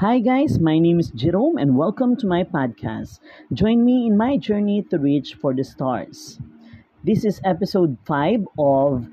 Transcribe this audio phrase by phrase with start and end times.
[0.00, 3.20] Hi, guys, my name is Jerome, and welcome to my podcast.
[3.52, 6.38] Join me in my journey to reach for the stars.
[7.04, 9.06] This is episode 5 of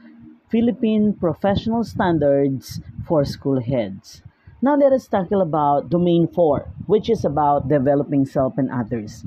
[0.47, 4.23] Philippine Professional Standards for School Heads.
[4.61, 9.25] Now, let us tackle about Domain 4, which is about developing self and others.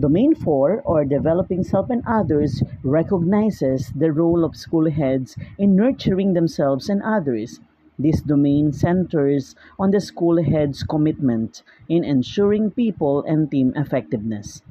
[0.00, 6.32] Domain 4, or developing self and others, recognizes the role of school heads in nurturing
[6.32, 7.60] themselves and others
[7.98, 14.62] this domain centers on the school head's commitment in ensuring people and team effectiveness.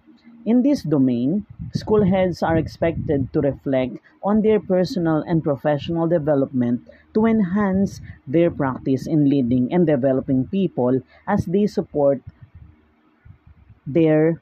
[0.45, 6.88] In this domain, school heads are expected to reflect on their personal and professional development
[7.13, 12.21] to enhance their practice in leading and developing people as they support
[13.85, 14.41] their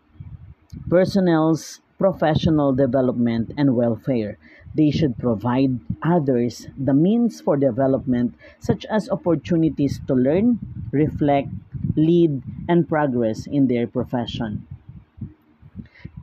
[0.90, 4.38] personnel's professional development and welfare.
[4.74, 10.60] They should provide others the means for development, such as opportunities to learn,
[10.92, 11.50] reflect,
[11.96, 14.68] lead, and progress in their profession.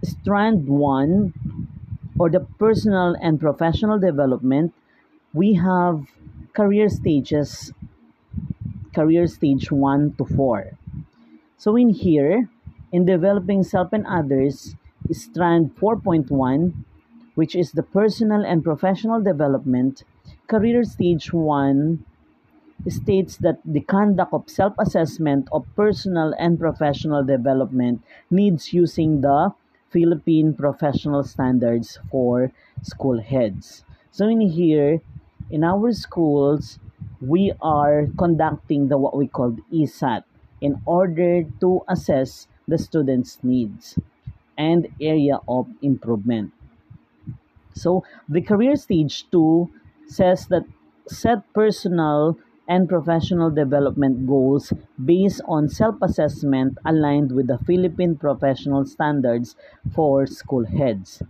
[0.04, 1.32] Strand 1
[2.18, 4.74] or the personal and professional development,
[5.32, 6.04] we have
[6.52, 7.72] career stages,
[8.94, 10.76] career stage 1 to 4.
[11.56, 12.50] So in here,
[12.92, 14.76] in developing self and others,
[15.10, 16.72] strand 4.1
[17.34, 20.04] which is the personal and professional development,
[20.48, 22.04] career stage 1
[22.88, 29.52] states that the conduct of self assessment of personal and professional development needs using the
[29.90, 32.50] Philippine professional standards for
[32.82, 33.84] school heads.
[34.10, 35.00] So, in here,
[35.50, 36.78] in our schools,
[37.20, 40.24] we are conducting the what we call ESAT
[40.60, 43.98] in order to assess the students' needs
[44.56, 46.52] and area of improvement.
[47.74, 49.70] So the career stage two
[50.06, 50.64] says that
[51.08, 54.72] set personal and professional development goals
[55.04, 59.56] based on self-assessment aligned with the Philippine professional standards
[59.94, 61.22] for school heads.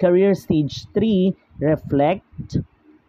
[0.00, 2.56] Career stage 3 reflect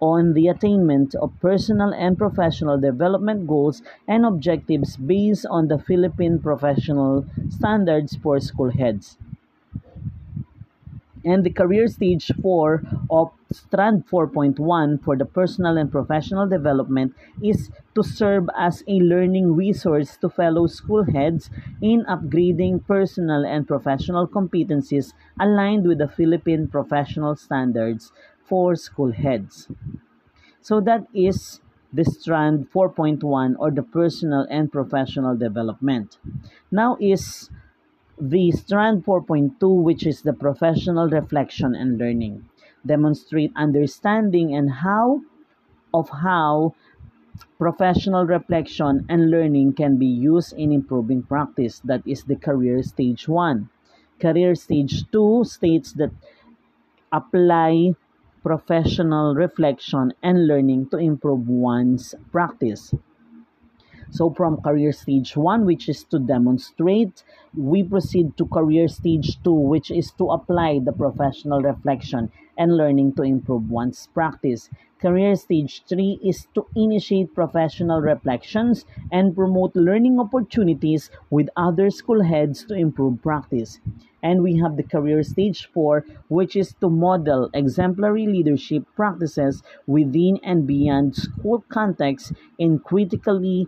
[0.01, 6.39] on the attainment of personal and professional development goals and objectives based on the Philippine
[6.39, 9.17] professional standards for school heads.
[11.23, 17.69] And the career stage 4 of strand 4.1 for the personal and professional development is
[17.95, 21.49] to serve as a learning resource to fellow school heads
[21.81, 28.11] in upgrading personal and professional competencies aligned with the Philippine professional standards
[28.49, 29.69] for school heads.
[30.61, 31.61] So that is
[31.93, 36.17] the strand 4.1 or the personal and professional development.
[36.71, 37.49] Now is
[38.19, 42.49] the strand 4.2, which is the professional reflection and learning,
[42.85, 45.21] demonstrate understanding and how
[45.93, 46.75] of how
[47.57, 51.79] professional reflection and learning can be used in improving practice.
[51.83, 53.69] That is the career stage 1.
[54.19, 56.11] Career stage 2 states that
[57.11, 57.95] apply
[58.49, 62.91] professional reflection and learning to improve one's practice.
[64.11, 67.23] So from career stage 1 which is to demonstrate,
[67.55, 73.13] we proceed to career stage 2 which is to apply the professional reflection and learning
[73.13, 74.69] to improve one's practice.
[74.99, 82.23] Career stage 3 is to initiate professional reflections and promote learning opportunities with other school
[82.23, 83.79] heads to improve practice.
[84.21, 90.39] And we have the career stage 4, which is to model exemplary leadership practices within
[90.43, 93.67] and beyond school context in critically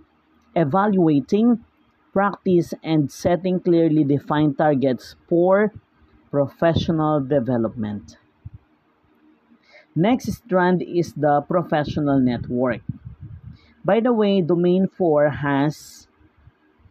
[0.55, 1.63] evaluating,
[2.13, 5.71] practice, and setting clearly defined targets for
[6.29, 8.17] professional development.
[9.95, 12.81] Next strand is the professional network.
[13.83, 16.07] By the way, domain 4 has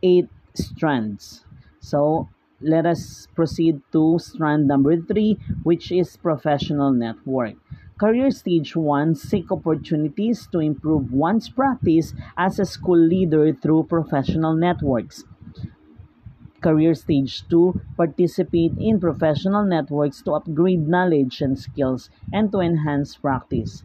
[0.02, 1.44] 8 strands.
[1.80, 2.28] So
[2.60, 7.54] let us proceed to strand number 3 which is professional network.
[8.00, 14.56] Career Stage 1 seek opportunities to improve one's practice as a school leader through professional
[14.56, 15.24] networks.
[16.62, 23.16] Career Stage 2 participate in professional networks to upgrade knowledge and skills and to enhance
[23.16, 23.82] practice.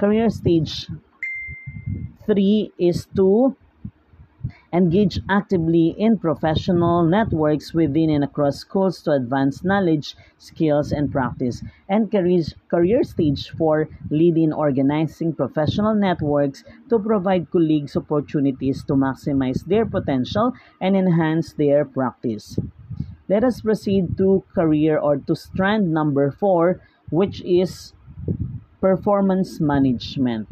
[0.00, 0.88] Career Stage
[2.24, 3.54] 3 is to
[4.72, 11.62] engage actively in professional networks within and across schools to advance knowledge, skills, and practice,
[11.88, 18.94] and career, career stage for lead in organizing professional networks to provide colleagues opportunities to
[18.94, 22.58] maximize their potential and enhance their practice.
[23.28, 26.80] Let us proceed to career or to strand number four,
[27.10, 27.92] which is
[28.80, 30.48] performance management.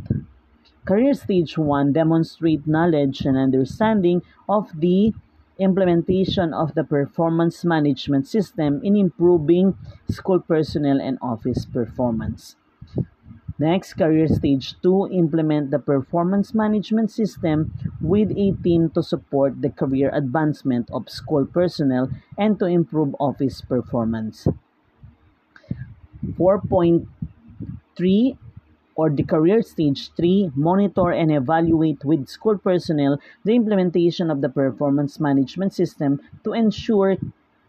[0.86, 5.12] Career Stage 1 demonstrate knowledge and understanding of the
[5.58, 9.76] implementation of the performance management system in improving
[10.08, 12.54] school personnel and office performance.
[13.58, 17.72] Next, career stage 2, implement the performance management system
[18.02, 23.62] with a team to support the career advancement of school personnel and to improve office
[23.62, 24.46] performance.
[26.38, 28.36] 4.3
[28.96, 34.48] or the career stage 3 monitor and evaluate with school personnel the implementation of the
[34.48, 37.16] performance management system to ensure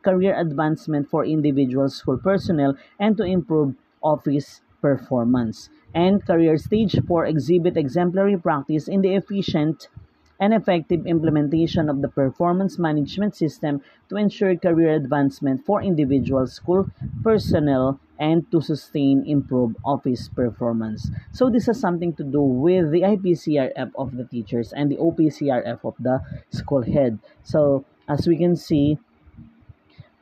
[0.02, 5.70] career advancement for individual school personnel and to improve office performance.
[5.94, 9.90] And career stage 4 exhibit exemplary practice in the efficient
[10.40, 16.90] and effective implementation of the performance management system to ensure career advancement for individual school
[17.24, 21.10] personnel and to sustain improve office performance.
[21.34, 25.84] So this has something to do with the IPCRF of the teachers and the OPCRF
[25.86, 26.22] of the
[26.52, 27.20] school head.
[27.44, 28.98] So as we can see,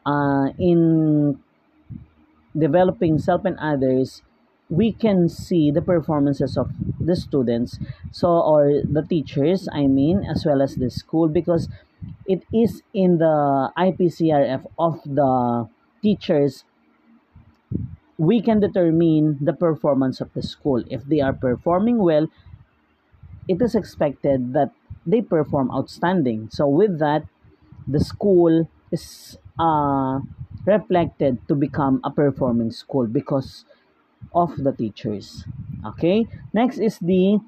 [0.05, 1.39] uh, in
[2.57, 4.21] developing self and others,
[4.69, 7.77] we can see the performances of the students
[8.11, 11.69] so or the teachers i mean as well as the school because
[12.25, 15.69] it is in the ipcrf of the
[16.01, 16.63] teachers
[18.17, 22.27] we can determine the performance of the school if they are performing well
[23.47, 24.71] it is expected that
[25.05, 27.23] they perform outstanding so with that
[27.87, 30.19] the school is uh,
[30.65, 33.65] reflected to become a performing school because
[34.33, 35.45] of the teachers.
[35.85, 37.39] Okay, next is the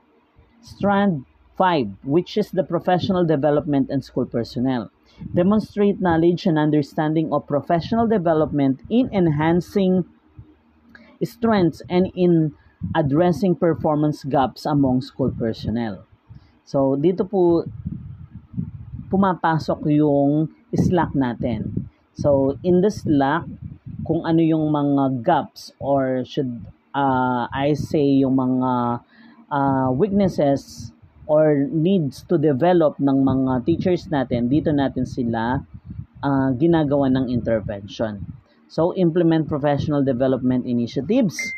[0.62, 1.25] strand
[1.57, 4.91] 5, which is the professional development and school personnel.
[5.33, 10.06] Demonstrate knowledge and understanding of professional development in enhancing
[11.23, 12.53] strengths and in
[12.93, 16.05] addressing performance gaps among school personnel.
[16.67, 17.65] So, dito po
[19.07, 21.89] pumapasok yung slack natin.
[22.13, 23.47] So, in the slack,
[24.03, 26.63] kung ano yung mga gaps or should
[26.95, 29.01] uh, I say yung mga
[29.51, 30.91] uh, weaknesses
[31.27, 35.59] or needs to develop ng mga teachers natin, dito natin sila
[36.23, 38.23] uh, ginagawa ng intervention.
[38.67, 41.53] So, implement professional development initiatives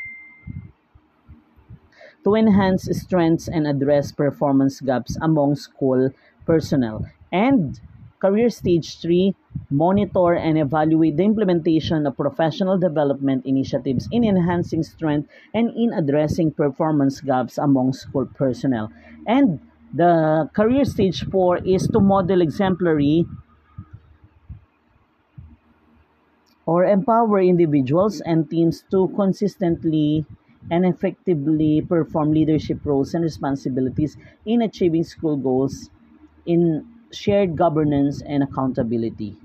[2.24, 6.12] to enhance strengths and address performance gaps among school
[6.46, 7.06] personnel.
[7.32, 7.80] And
[8.20, 9.36] Career Stage 3
[9.70, 16.52] monitor and evaluate the implementation of professional development initiatives in enhancing strength and in addressing
[16.52, 18.92] performance gaps among school personnel.
[19.28, 19.60] And
[19.94, 23.26] the career stage 4 is to model exemplary
[26.70, 30.26] or empower individuals and teams to consistently
[30.72, 35.90] and effectively perform leadership roles and responsibilities in achieving school goals
[36.46, 39.38] in shared governance and accountability.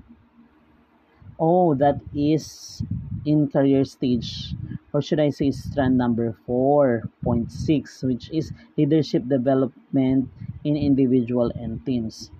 [1.39, 2.83] Oh, that is
[3.25, 4.53] in career stage,
[4.93, 10.29] or should I say strand number 4.6, which is leadership development
[10.65, 12.31] in individual and teams.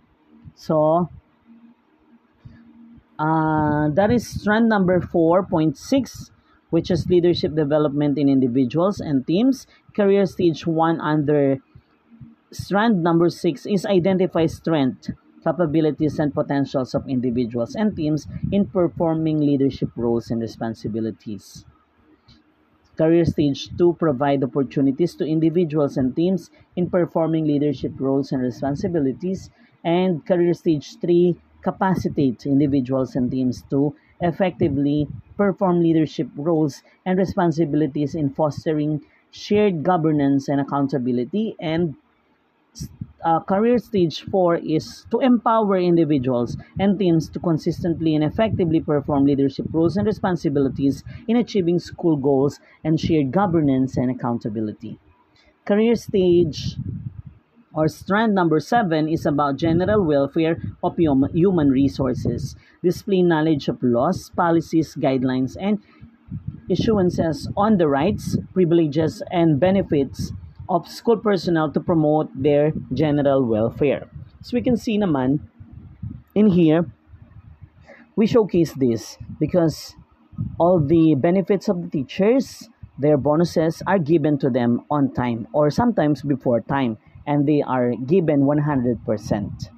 [0.55, 1.09] So,
[3.19, 6.31] uh, that is strand number 4.6,
[6.69, 9.67] which is leadership development in individuals and teams.
[9.95, 11.59] Career stage 1 under
[12.51, 15.11] Strand number six is identify strength,
[15.43, 21.65] capabilities, and potentials of individuals and teams in performing leadership roles and responsibilities.
[22.97, 29.51] Career stage 2 provide opportunities to individuals and teams in performing leadership roles and responsibilities.
[29.83, 31.37] And career stage 3
[31.69, 35.07] capacitate individuals and teams to effectively
[35.37, 41.95] perform leadership roles and responsibilities in fostering shared governance and accountability and
[43.23, 49.25] uh, career stage 4 is to empower individuals and teams to consistently and effectively perform
[49.25, 54.99] leadership roles and responsibilities in achieving school goals and shared governance and accountability.
[55.65, 56.77] Career stage
[57.75, 64.31] or strand number 7 is about general welfare of human resources, display knowledge of laws,
[64.35, 65.83] policies, guidelines, and
[66.69, 70.31] issuances on the rights, privileges, and benefits
[70.69, 74.09] of school personnel to promote their general welfare.
[74.41, 75.39] So we can see naman
[76.33, 76.89] in here,
[78.15, 79.95] we showcase this because
[80.57, 85.69] all the benefits of the teachers, their bonuses are given to them on time or
[85.69, 89.69] sometimes before time and they are given 100%.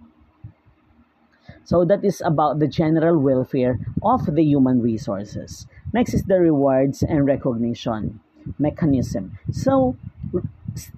[1.64, 5.68] So that is about the general welfare of the human resources.
[5.94, 8.22] Next is the rewards and recognition
[8.58, 9.38] mechanism.
[9.52, 9.98] So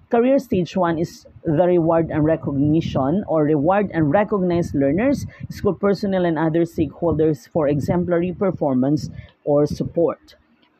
[0.09, 6.25] Career stage one is the reward and recognition or reward and recognize learners, school personnel,
[6.25, 9.09] and other stakeholders for exemplary performance
[9.45, 10.35] or support.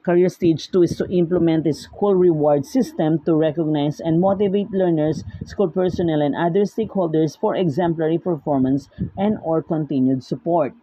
[0.09, 5.23] Career stage two is to implement a school reward system to recognize and motivate learners,
[5.45, 10.73] school personnel, and other stakeholders for exemplary performance and or continued support.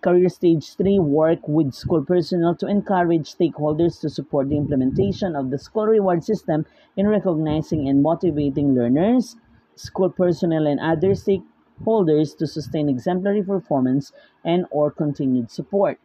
[0.00, 5.50] Career Stage 3 work with school personnel to encourage stakeholders to support the implementation of
[5.50, 6.64] the school reward system
[6.96, 9.36] in recognizing and motivating learners,
[9.74, 14.12] school personnel, and other stakeholders to sustain exemplary performance
[14.46, 16.00] and or continued support.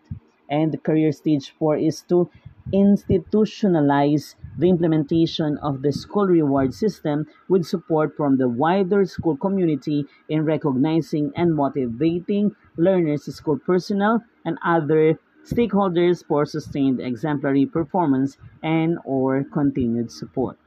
[0.51, 2.29] And career stage 4 is to
[2.71, 10.05] institutionalize the implementation of the school reward system with support from the wider school community
[10.29, 18.99] in recognizing and motivating learners, school personnel, and other stakeholders for sustained exemplary performance and
[19.05, 20.59] or continued support.